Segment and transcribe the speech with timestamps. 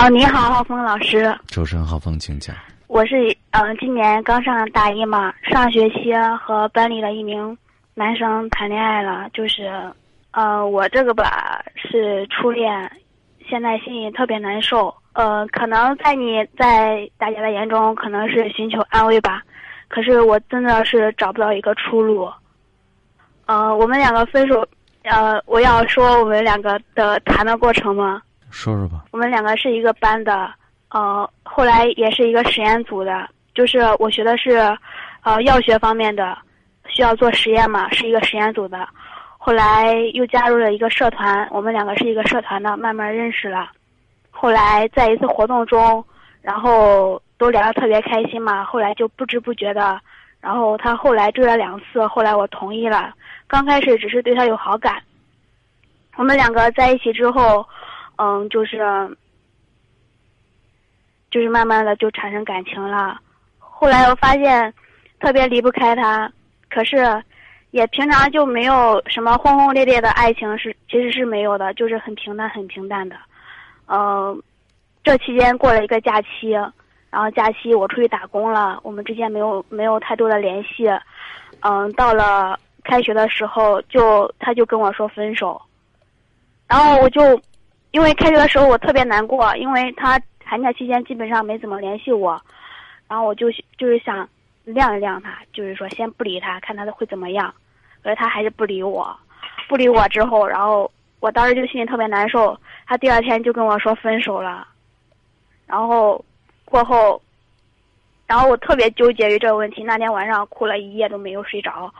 [0.00, 1.36] 好，你好，浩峰老师。
[1.48, 2.54] 周深，浩峰，请讲。
[2.86, 7.58] 我是嗯，今年刚上大一嘛，上学期和班里的一名
[7.94, 9.68] 男生谈恋爱了，就是，
[10.30, 12.88] 呃，我这个吧是初恋，
[13.50, 14.94] 现在心里特别难受。
[15.14, 19.42] 呃，可能在你在大家的眼中可能是寻求安慰吧，
[19.88, 22.30] 可是我真的是找不到一个出路。
[23.46, 24.64] 呃，我们两个分手，
[25.02, 28.22] 呃，我要说我们两个的谈的过程吗？
[28.50, 29.04] 说说吧。
[29.12, 30.50] 我们两个是一个班的，
[30.90, 34.76] 呃，后来也是一个实验组的，就是我学的是，
[35.22, 36.36] 呃，药学方面的，
[36.88, 38.88] 需要做实验嘛，是一个实验组的。
[39.36, 43.70] 后来又加入了一个社团，我们两个是一个社团的，慢慢认识了。
[44.30, 46.04] 后来在一次活动中，
[46.42, 50.00] 然后都聊得特别开心嘛，后来就不知不觉的，
[50.40, 53.14] 然后他后来追了两次，后来我同意了。
[53.46, 55.02] 刚开始只是对他有好感，
[56.16, 57.66] 我们两个在一起之后，
[58.18, 58.78] 嗯，就是，
[61.30, 63.18] 就是慢慢的就产生感情了。
[63.58, 64.72] 后来我发现，
[65.20, 66.30] 特别离不开他，
[66.68, 67.22] 可是，
[67.70, 73.16] 也平常就没有什么轰轰烈烈的爱情是其实是没有的，就是很平淡很平淡的。
[73.86, 74.42] 嗯，
[75.02, 76.50] 这期间过了一个假期，
[77.10, 80.86] 然后假期我出去打工了，我们之间没有没有太多的联系。
[81.60, 82.58] 嗯，到了。
[82.84, 85.60] 开学的时候，就他就跟我说分手，
[86.66, 87.20] 然后我就，
[87.90, 92.40] 因为开学的时候我特别难过，因为他寒假期间基本上没怎么联系我，
[93.08, 94.28] 然后我就就是想
[94.64, 97.52] 晾一晾他，就是说先不理他，看他会怎么样，
[98.02, 99.16] 可是他还是不理我，
[99.68, 104.68] 不理我之后，然后我当时就心里特别难受，他第二天就跟我说分手了，
[105.66, 106.22] 然后
[106.66, 107.20] 过后，
[108.26, 111.92] 然后我特别纠结于这个问题，那天晚上哭了一夜都没有睡着。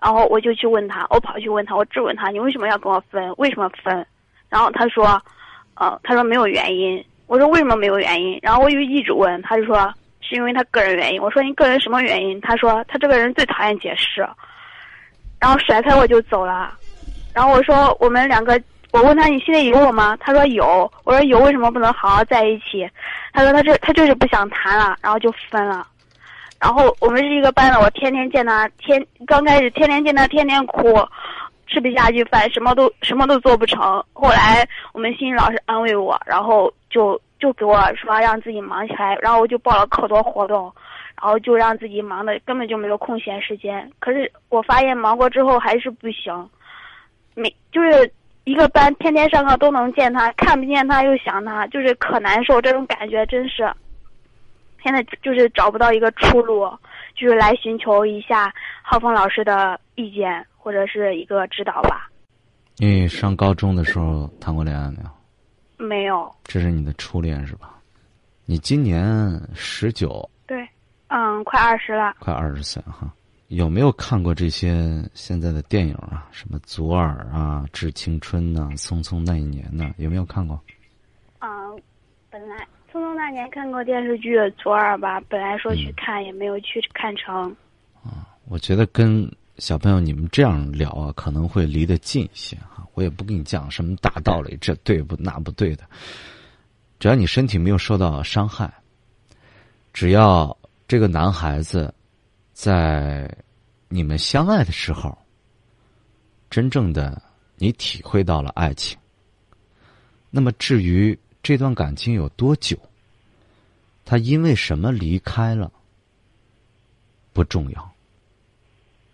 [0.00, 3.34] 然后我就去问他，我跑去问他，我质问他，你为什么要跟我分？
[3.36, 4.06] 为什么分？
[4.48, 5.20] 然后他说，
[5.74, 7.04] 呃，他说没有原因。
[7.26, 8.38] 我说为什么没有原因？
[8.42, 11.20] 然后我就一直问，他就说是因为他个人原因。
[11.20, 12.40] 我说你个人什么原因？
[12.40, 14.26] 他说他这个人最讨厌解释，
[15.38, 16.72] 然后甩开我就走了。
[17.34, 18.58] 然后我说我们两个，
[18.92, 20.16] 我问他你心里有我吗？
[20.20, 20.90] 他说有。
[21.04, 22.88] 我说有，为什么不能好好在一起？
[23.34, 25.86] 他说他这他就是不想谈了，然后就分了。
[26.58, 30.98] 然后我们是一个班的，我天天见他，天刚开始天天见他，天天哭，
[31.68, 34.02] 吃不下去饭，什么都什么都做不成。
[34.12, 40.72] 后来我们心理老师安慰我，然后就就给我说让自己忙起来，然后我就报了可多活动，
[41.20, 43.90] 然后就让自己忙的根本就没有空闲时间。
[43.98, 46.48] 可是我发现忙过之后还是不行，
[47.34, 48.10] 每就是
[48.44, 53.70] 一个班天天上课都能见他，看不见他又想他，就是可难受，这种感觉真是。
[54.82, 56.66] 现在就是找不到一个出路，
[57.18, 58.52] 就是来寻求一下
[58.82, 62.08] 浩峰老师的意见或者是一个指导吧。
[62.76, 65.86] 你上高中的时候谈过恋爱没有？
[65.88, 66.34] 没有。
[66.44, 67.74] 这是你的初恋是吧？
[68.44, 70.28] 你今年十九。
[70.46, 70.66] 对，
[71.08, 72.14] 嗯，快二十了。
[72.20, 73.12] 快二十岁哈，
[73.48, 76.28] 有没有看过这些现在的电影啊？
[76.30, 80.58] 什么《左耳》啊，《致青春》呐，《匆匆那一年》呐，有没有看过？
[81.40, 81.82] 嗯，
[82.30, 82.66] 本来。
[82.90, 87.54] 匆匆那年看过电视剧《左耳》吧，本来说去看也没有去看成。
[88.02, 92.86] 啊，我觉得跟小朋友你们这样聊啊，可能会离得近一些哈。
[92.94, 95.84] 我也不跟你讲什么大道理，这对不那不对的。
[96.98, 98.72] 只要你身体没有受到伤害，
[99.92, 100.56] 只要
[100.88, 101.92] 这个男孩子
[102.54, 103.30] 在
[103.88, 105.16] 你们相爱的时候，
[106.48, 107.20] 真正的
[107.56, 108.98] 你体会到了爱情，
[110.30, 111.16] 那么至于。
[111.48, 112.78] 这段感情有多久？
[114.04, 115.72] 他因为什么离开了？
[117.32, 117.90] 不重要，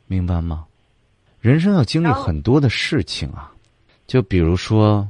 [0.08, 0.66] 明白吗？
[1.40, 3.52] 人生要经历很多的事情啊，
[4.08, 5.08] 就比如说，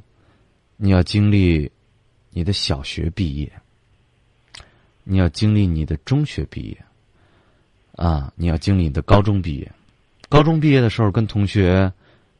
[0.76, 1.72] 你要经历
[2.28, 3.50] 你的小学毕业，
[5.02, 6.84] 你要经历你的中学毕业，
[7.92, 9.72] 啊，你要经历你的高中毕业。
[10.28, 11.90] 高中毕业的时候，跟同学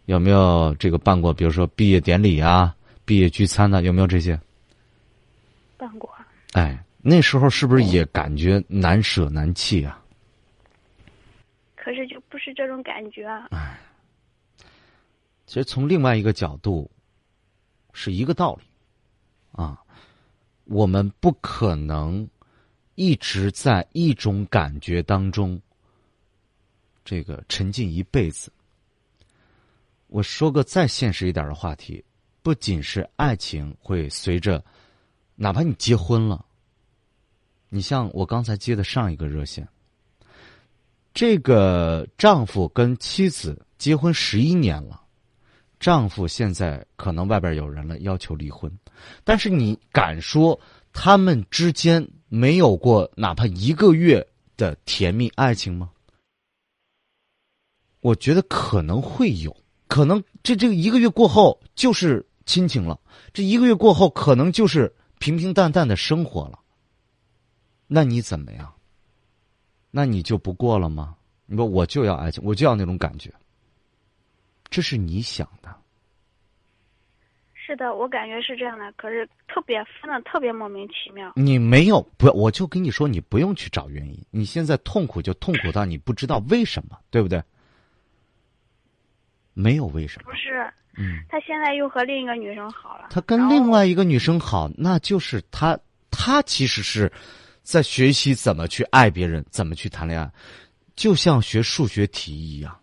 [0.04, 1.32] 有没有这个办过？
[1.32, 3.82] 比如说毕业典礼啊、毕业聚餐呢？
[3.82, 4.38] 有没有这些？
[5.84, 6.10] 办过，
[6.52, 10.02] 哎，那时候是不是也感觉难舍难弃啊？
[11.76, 13.46] 可是就不是这种感觉啊！
[13.50, 13.78] 哎，
[15.44, 16.90] 其实从另外一个角度，
[17.92, 18.62] 是一个道理
[19.52, 19.78] 啊。
[20.64, 22.26] 我们不可能
[22.94, 25.60] 一直在一种感觉当中，
[27.04, 28.50] 这个沉浸一辈子。
[30.06, 32.02] 我说个再现实一点的话题，
[32.42, 34.64] 不仅是爱情会随着。
[35.36, 36.44] 哪怕你结婚了，
[37.68, 39.68] 你像我刚才接的上一个热线，
[41.12, 45.02] 这个丈夫跟妻子结婚十一年了，
[45.80, 48.70] 丈夫现在可能外边有人了，要求离婚，
[49.24, 50.58] 但是你敢说
[50.92, 54.26] 他们之间没有过哪怕一个月
[54.56, 55.90] 的甜蜜爱情吗？
[58.00, 59.56] 我觉得可能会有，
[59.88, 63.00] 可能这这个一个月过后就是亲情了，
[63.32, 66.58] 这一个月过后可能就是平平淡淡的生活了。
[67.86, 68.70] 那你怎么样？
[69.90, 71.16] 那你就不过了吗？
[71.46, 73.32] 你说我就要爱情，我就要那种感觉。
[74.68, 75.74] 这是你想的。
[77.54, 81.32] 是的，我感觉是这样的，可是特别分的特别莫名其妙。
[81.36, 84.22] 你没有不，我就跟你说，你不用去找原因。
[84.30, 87.42] 你现在痛苦就痛苦到你不知道为什么，对不对？
[89.54, 90.30] 没有为什么。
[90.30, 93.06] 不是，嗯，他现在又和另一个女生好了。
[93.10, 95.78] 他跟另外一个女生好，那就是他，
[96.10, 97.10] 他其实是
[97.62, 100.30] 在学习怎么去爱别人，怎么去谈恋爱，
[100.94, 102.78] 就像学数学题一样。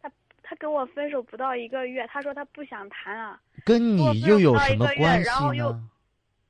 [0.00, 0.10] 他
[0.42, 3.38] 他跟我分手不到一个月，他说他不想谈了。
[3.64, 5.88] 跟你又有什么关系呢？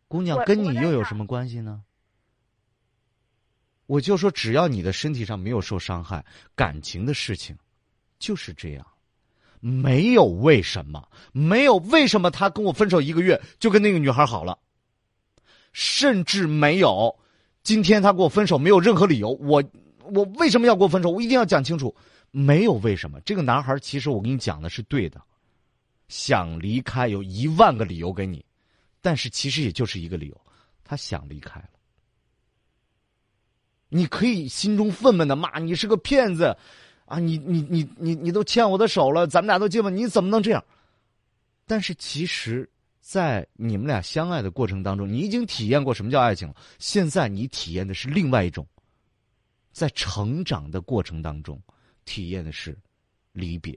[0.08, 1.82] 姑娘，跟你又有什么关系呢？
[3.86, 6.24] 我就说，只要你的身体上没有受伤害，
[6.54, 7.56] 感情的事情
[8.18, 8.86] 就是这样，
[9.60, 14.58] 没有为什么，没有为什么他跟我分手一个月就跟那个女孩好了，
[15.72, 17.14] 甚至没有
[17.62, 19.62] 今天他跟我分手没有任何理由，我
[20.12, 21.10] 我为什么要跟我分手？
[21.10, 21.94] 我一定要讲清楚，
[22.30, 23.20] 没有为什么。
[23.22, 25.20] 这个男孩其实我跟你讲的是对的，
[26.08, 28.44] 想离开有一万个理由给你，
[29.00, 30.40] 但是其实也就是一个理由，
[30.84, 31.68] 他想离开了。
[33.88, 36.56] 你可以心中愤懑的骂你是个骗子，
[37.06, 40.62] 啊，你你你你你都牵我的手了，咱们俩都结婚，你怎么能这样？
[41.64, 42.68] 但是其实，
[43.00, 46.54] 在你们俩相爱的过程当中，你已经体验过什么叫爱情了。
[46.78, 48.66] 现在你体验的是另外一种，
[49.72, 51.60] 在成长的过程当中，
[52.04, 52.76] 体验的是
[53.32, 53.76] 离别，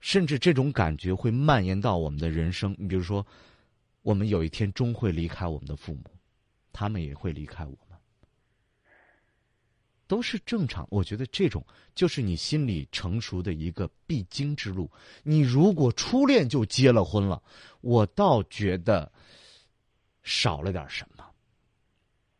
[0.00, 2.74] 甚至这种感觉会蔓延到我们的人生。
[2.78, 3.26] 你比如说，
[4.02, 6.04] 我们有一天终会离开我们的父母，
[6.72, 7.91] 他们也会离开我们，
[10.06, 10.86] 都是正常。
[10.90, 11.64] 我觉得这种
[11.94, 14.90] 就是你心理成熟的一个必经之路。
[15.22, 17.42] 你如果初恋就结了婚了，
[17.80, 19.10] 我倒觉得
[20.22, 21.24] 少了点什么。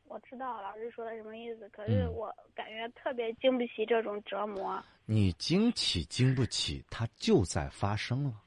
[0.05, 4.82] 我知道老师说的什么意思，可是嗯我感觉特别经不起这种折磨。
[5.06, 8.42] 你经起经不起，它就在发生了。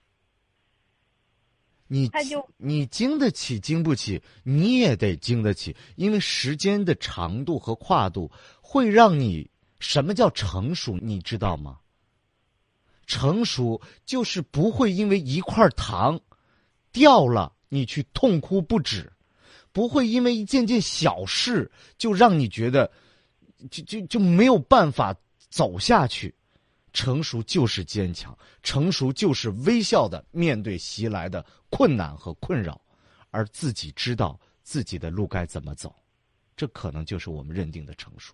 [1.88, 2.10] 你
[2.58, 9.50] 你经得起经不起，你也得经得起，因为时间的长度和跨度会让你
[9.80, 11.78] 什么叫成熟，你知道吗？
[13.06, 16.20] 成熟就是不会因为一块糖
[16.92, 19.14] 掉了你去痛哭不止，
[19.72, 22.92] 不会因为一件件小事就让你觉得
[23.70, 25.16] 就就就没有办法
[25.50, 26.34] 走下去。
[26.94, 31.46] 成熟就是坚强，成熟就是微笑的面对袭来的
[31.76, 32.80] 困难和困扰，
[33.32, 35.94] 而自己知道自己的路该怎么走，
[36.56, 38.34] 这可能就是我们认定的成熟。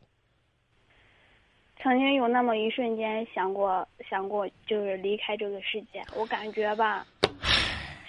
[1.81, 5.99] 曾经有那么一瞬间想过，想过就是离开这个世界。
[6.15, 7.03] 我感觉吧，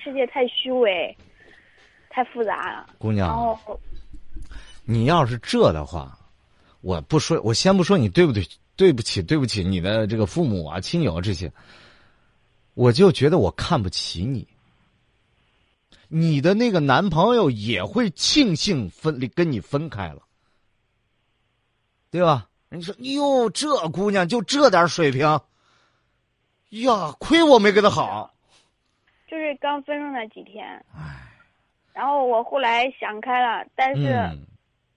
[0.05, 1.17] 世界太虚伪，
[2.11, 2.91] 太复杂了。
[2.99, 3.81] 姑娘，后
[4.85, 6.19] 你要是这的话，
[6.83, 8.47] 我不说，我先不说你对不对，
[8.77, 11.51] 对不起，对不起你的这个父母啊、亲友这些，
[12.75, 14.47] 我就觉得我看不起你。
[16.15, 20.21] 你的那个男朋友也会庆幸分跟你分开了，
[22.11, 22.47] 对吧？
[22.69, 25.27] 人家说哟，这姑娘就这点水平，
[26.69, 28.31] 呀，亏我没跟她好。
[29.27, 31.33] 就是刚分手那几天，唉。
[31.95, 34.39] 然后我后来想开了，但是嗯，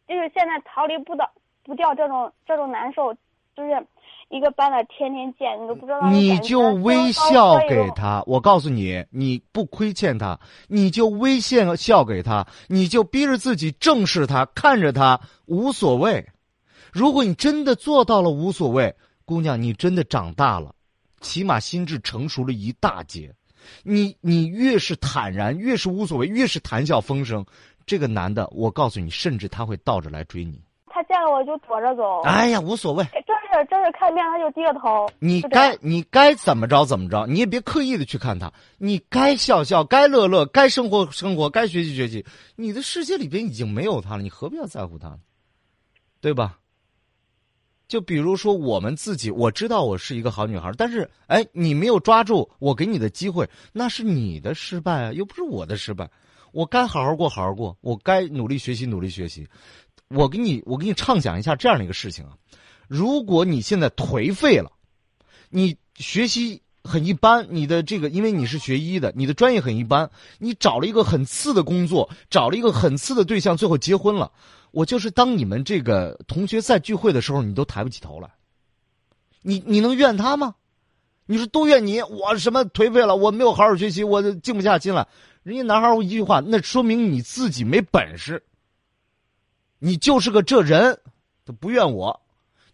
[0.07, 1.31] 就是现在逃离不到
[1.63, 3.13] 不掉这种这种难受，
[3.55, 3.87] 就是
[4.29, 8.23] 一个班的天天见，你都不知道你就微笑给他。
[8.25, 16.27] 我告诉你，你不亏欠他，你就微笑笑给他，你就逼着自己正视他，看着他，无所谓。
[16.91, 20.73] 如果你真的做到了无所谓，姑娘，你真的长大了，
[21.21, 23.33] 起码心智成熟了一大截。
[23.83, 27.45] 你你越是坦然，越是无所谓，越是谈笑风生，
[27.85, 30.59] 这个男的，我告诉你，甚至他会倒着来追你。
[30.87, 33.03] 他见了我就躲着走，哎呀，无所谓。
[33.03, 35.09] 真是真是看见他就低着头。
[35.19, 42.25] 你该你该怎么着怎么着，你也别刻意的去看他，你该笑笑，该乐乐，该生活生活，该学习学习。
[42.55, 45.19] 你的世界里边已经没有他了，你何必要在乎他呢？
[46.21, 46.59] 对吧？
[47.87, 56.09] 就比如说我们自己，我知道我是一个好女孩，但是哎，你没有抓住我给你的机会，那是你的失败啊，又不是我的失败。
[56.51, 59.47] 我该好好过，好好过，我该努力学习，努力学习。
[60.07, 62.31] 我给你，我给你畅想一下这样的一个事情啊，
[62.87, 64.71] 如果你现在颓废了。
[65.49, 74.29] 你学习很一般，你的这个因为你是学医的，你的专业很一般，你找了一个很次的工作，找了一个很次的对象，最后结婚了。
[74.71, 78.29] 我就是当你们这个同学在聚会的时候，你都抬不起头来。
[79.41, 80.55] 你你能怨他吗？
[81.25, 83.15] 你说都怨你，我什么颓废了？
[83.15, 85.07] 我没有好好学习，我静不下心来。
[85.43, 88.43] 人家男孩一句话，那说明你自己没本事。
[89.79, 90.99] 你就是个这人，
[91.45, 92.19] 他不怨我。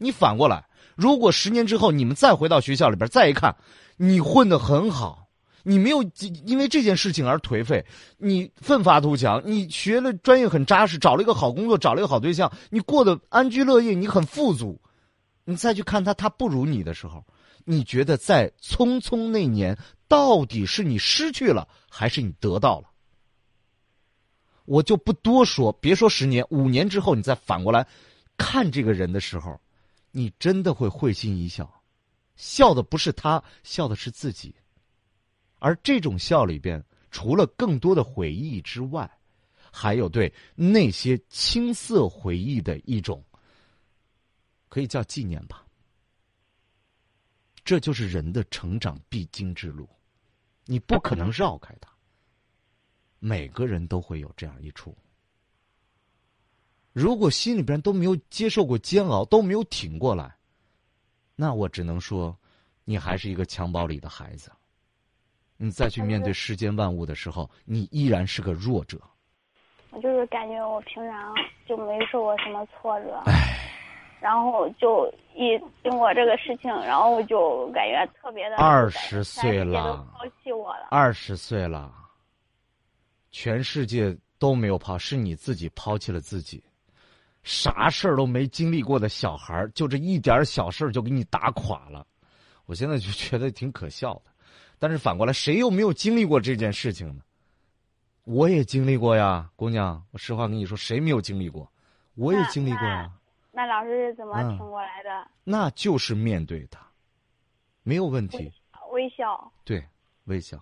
[0.01, 0.65] 你反过来，
[0.95, 3.55] 如果十年之后你们再回到学校里边，再一看，
[3.97, 5.27] 你混得很好，
[5.61, 6.03] 你没有
[6.43, 7.85] 因为这件事情而颓废，
[8.17, 14.81] 你奋发图强，你学了专业很扎实，找了一个好工作，找了一个好对象，你过得安居乐业，你很富足。
[15.43, 17.23] 你再去看他，他不如你的时候，
[17.63, 19.77] 你觉得在匆匆那年，
[20.07, 22.87] 到底是你失去了，还是你得到了？
[24.65, 27.85] 我就不多说，别说十年、五年之后，你再反过来
[28.37, 29.59] 看这个人的时候，
[30.11, 31.83] 你真的会会心一笑，
[32.35, 34.55] 笑的不是他，笑的是自己。
[35.59, 39.09] 而这种笑里边，除了更多的回忆之外，
[39.71, 43.23] 还有对那些青涩回忆的一种。
[44.67, 45.65] 可以叫纪念吧，
[47.65, 49.89] 这就是人的成长必经之路，
[50.65, 51.91] 你不可能绕开它。
[53.19, 54.97] 每个人都会有这样一处，
[56.93, 60.35] 如果心里边都没有接受过煎熬，都没有挺过来，
[61.35, 62.37] 那我只能说，
[62.83, 64.51] 你还是一个襁褓里的孩子。
[65.57, 68.99] 你再去面对世间万物的时候，你依然是个弱者。
[69.91, 71.33] 我就是感觉我平常
[71.67, 73.21] 就没受过什么挫折。
[74.19, 80.87] 然后就一经过这个事情，然后我就感觉特别的二十岁了，抛弃我了。
[80.91, 81.91] 二十岁了，
[83.31, 86.63] 全世界都没有抛，是你自己抛弃了自己。
[87.43, 92.05] 啥事儿都没经历过的小孩就这一点小事就给你打垮了。
[92.65, 94.31] 我现在就觉得挺可笑的，
[94.79, 97.23] 但是反过来，谁又没有经历过这件事情呢？
[98.23, 101.69] 我也经历过呀，姑娘，我实话跟你说，谁没有经历过？
[102.13, 103.11] 我也经历过呀。
[103.51, 105.27] 那老师是怎么挺过来的？
[105.43, 106.79] 那就是面对他，
[107.83, 108.53] 没有问题。
[108.91, 109.51] 微笑。
[109.65, 109.83] 对，
[110.25, 110.57] 微笑。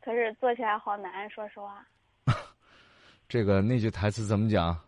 [0.00, 1.84] 可是做起来好难，说实话。
[3.28, 4.78] 这个那句台词怎么讲？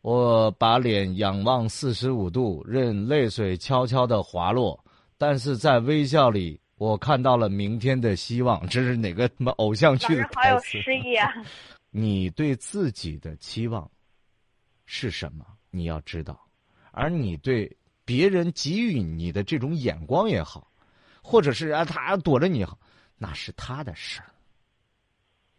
[0.00, 4.82] 我把脸仰望四十五度，任泪水悄悄的滑落，
[5.16, 8.64] 但是在微笑里，我看到了明天的希望。
[8.68, 10.48] 这是哪个什么偶像剧的台词？
[10.48, 11.32] 好有诗意啊！
[11.90, 13.90] 你对自己的期望
[14.86, 15.44] 是什么？
[15.70, 16.40] 你要知道，
[16.92, 20.70] 而你对别人给予你的这种眼光也好，
[21.20, 22.78] 或者是啊他躲着你好，
[23.16, 24.30] 那是他的事儿，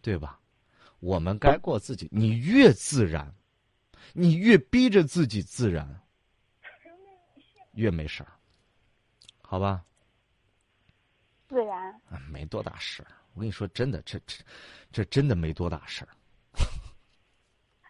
[0.02, 0.40] 对吧？
[1.00, 2.08] 我们该过自己。
[2.12, 3.32] 你越自然，
[4.14, 5.88] 你越逼着自己自然，
[7.74, 8.32] 越没事儿，
[9.42, 9.84] 好吧？
[11.48, 13.08] 自然没多大事儿。
[13.34, 14.44] 我跟你说，真的，这这
[14.92, 16.10] 这真的没多大事儿。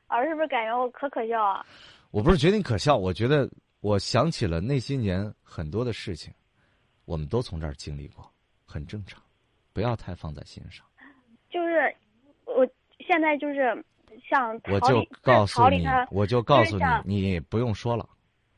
[0.10, 1.66] 老师是不是感觉我可可笑啊？
[2.12, 3.50] 我不是觉得你可笑，我觉得
[3.82, 6.34] 我想起了那些年很多的事情，
[7.06, 8.32] 我们都从这儿经历过，
[8.66, 9.22] 很正常，
[9.74, 10.86] 不要太放在心上。
[11.50, 11.96] 就是
[12.46, 12.68] 我
[13.00, 13.84] 现在就是
[14.28, 18.08] 像我就告诉你，我就告诉你，你不用说了，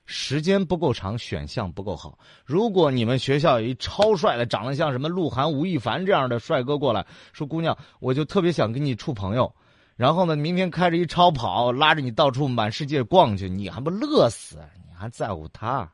[0.06, 2.18] 时间不够长，选项不够好。
[2.46, 9.54] 如果你们学校有一超帅的，长得像什么鹿晗、吴亦凡这样的帅哥过来说，姑娘，我就特别想跟你处朋友。
[9.98, 10.36] 然后呢？
[10.36, 14.58] 明天开着一超跑，拉着你到处满世界逛去，你还不乐死？
[14.88, 15.88] 你还在乎他？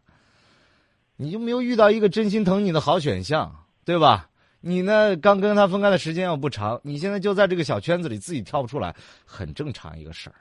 [1.17, 4.26] 你就没有遇到一个真心疼你的好选项，对吧？
[4.59, 5.15] 你呢？
[5.17, 10.35] 刚跟他分开的时间又不长，你现在就在这个小圈子里，自己跳不出来，很正常一个事儿。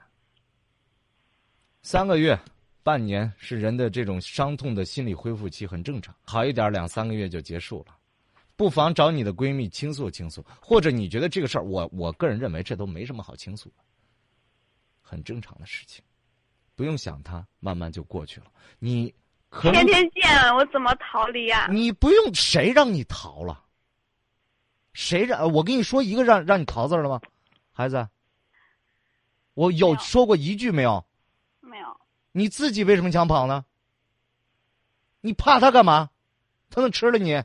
[1.81, 2.37] 三个月、
[2.83, 6.13] 半年是人的这种伤痛的心理恢复期，很正常。
[6.23, 7.95] 好一点，两三个月就结束了。
[8.55, 13.75] 不妨找你的闺蜜倾诉倾诉，或者你觉得这个事儿，我我个人认为这都没什么好倾诉的，
[14.99, 16.03] 很正常的事情，
[16.75, 18.47] 不用想它，慢慢就过去了。
[18.79, 19.13] 你
[19.49, 21.69] 可天天见，我怎么逃离呀？
[21.71, 23.63] 你不用，谁让你逃了？
[24.97, 25.53] 谁让？
[25.53, 27.21] 我跟你说一个让让你逃字了吗？
[27.71, 28.09] 孩子，
[29.53, 31.05] 我有说过一句没有？
[31.59, 31.95] 没有。
[32.31, 33.63] 你自己为什么想跑呢？
[35.21, 36.09] 你怕他干嘛？
[36.71, 37.43] 他能吃了你？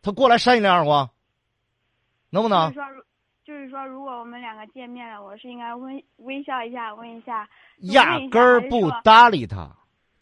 [0.00, 1.10] 他过来扇你两耳光，
[2.30, 2.72] 能不能？
[2.72, 3.04] 就是说，
[3.44, 7.48] 就是说，如果我们两个见面了，我是应该微微笑一下，问一下。
[7.78, 9.76] 压根儿不搭理他，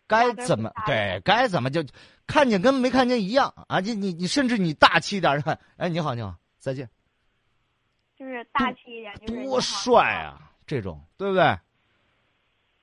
[0.07, 1.21] 该怎么对？
[1.23, 1.85] 该怎么就
[2.27, 3.81] 看见跟没看见一样啊！
[3.81, 6.89] 你你你，甚至你大气一点看， 哎，你好你好，再见。
[8.17, 10.53] 就是大气一点，就是多帅啊！
[10.67, 11.59] 这种对不对？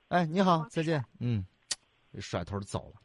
[0.08, 1.04] 哎，你好，再见。
[1.20, 1.44] 嗯，
[2.20, 3.00] 甩头走了。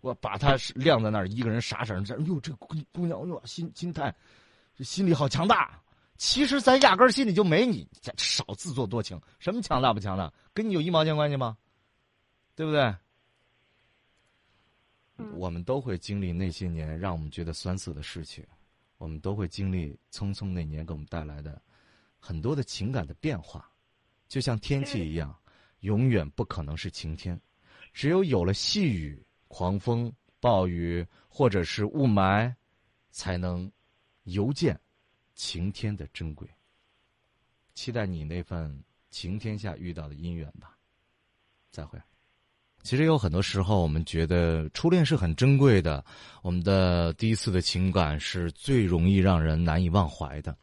[0.00, 4.14] 我把他晾在那儿，一个人傻傻这，哟，这姑姑娘，呦，心心态，
[4.74, 5.80] 这心里好强大。
[6.16, 9.20] 其实咱压根心里就没你，少自作多情。
[9.38, 11.56] 什么强大不强大，跟你有一毛钱关系吗？
[12.54, 12.94] 对不对？
[15.34, 18.46] 我们都会经历那些年让我们觉得酸涩的事情，
[18.98, 21.60] 我们都会经历匆匆那年给我们带来的
[22.18, 23.70] 很多的情感的变化。
[24.28, 25.36] 就像天气一样，
[25.80, 27.40] 永远不可能是晴天，
[27.92, 32.54] 只有有了细雨、狂风、暴雨或者是雾霾，
[33.10, 33.70] 才能
[34.24, 34.78] 犹见。
[35.36, 36.46] 晴天的珍贵，
[37.72, 40.76] 期待你那份晴天下遇到的姻缘吧。
[41.70, 41.98] 再会。
[42.82, 46.04] 其实有很多时候，我们觉得初恋是很珍贵的，
[46.42, 50.56] 我们的第一次的情感是最容易让人难以忘怀的。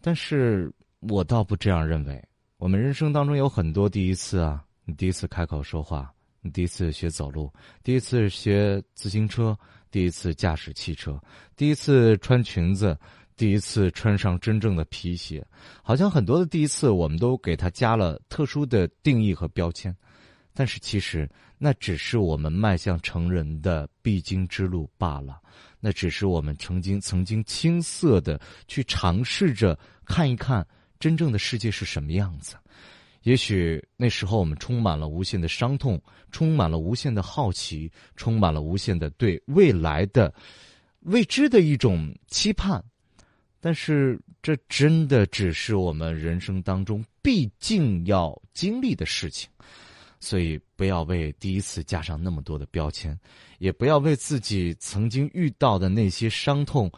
[0.00, 2.22] 但是我倒不这样认为。
[2.56, 9.56] 我们人生当中有很多第一次啊，你第一次开口说话，你第一次学走路，第一次学自行车，
[9.90, 11.20] 第一次驾驶汽车，
[11.56, 12.96] 第一次穿裙子。
[13.36, 15.44] 第一次穿上真正的皮鞋，
[15.82, 19.92] 好像很多的第一次，我们都给它加了特殊的定义和标签，
[20.54, 25.40] 但是其实那只是我们迈向成人的必经之路罢了。
[25.80, 30.66] 那只是我们曾经曾经青涩的去尝试着看一看
[30.98, 32.56] 真正的世界是什么样子。
[33.22, 40.32] 也许那时候我们充满了无限的伤痛，充满了无限的好奇，充满了无限的对未来的
[41.00, 42.82] 未知的一种期盼。
[43.60, 49.48] 但是，这真的只是我们人生当中必竟要经历的事情，
[50.24, 53.18] 所以不要为第一次加上那么多的标签，
[53.58, 56.90] 也不要为自己曾经遇到的那些伤痛，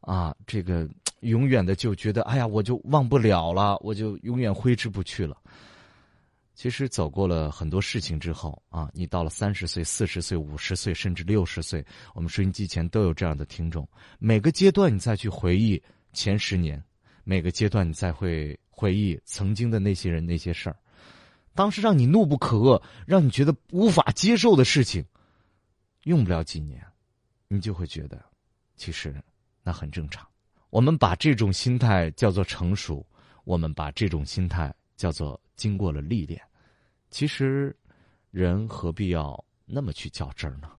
[0.00, 0.86] 啊，这个
[1.20, 5.34] 永远的就觉得，哎呀，我就忘不了了，我就永远挥之不去了。
[6.54, 11.82] 其实走过了很多事情之后，啊，你到了三十岁、四十岁、五十岁，甚至六十岁，
[12.14, 13.88] 我们收音机前都有这样的听众，
[14.18, 15.82] 每个阶段你再去回忆。
[16.12, 16.80] 前十年，
[17.24, 20.76] 每个阶段你再会回忆曾经的那些人那些事儿，
[21.54, 25.04] 当时让你怒不可遏、让你觉得无法接受的事情，
[26.02, 26.84] 用不了几年，
[27.48, 28.22] 你就会觉得，
[28.76, 29.14] 其实
[29.62, 30.26] 那很正常。
[30.70, 33.06] 我们把这种心态叫做成熟，
[33.44, 36.40] 我们把这种心态叫做经过了历练。
[37.10, 37.74] 其实，
[38.32, 40.68] 人何必要那么去较真儿呢？